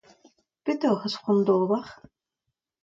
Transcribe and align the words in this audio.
Petra 0.65 0.91
hoc'h 0.93 1.05
eus 1.09 1.17
c'hoant 1.21 1.45
da 1.45 1.55
ober? 1.63 1.85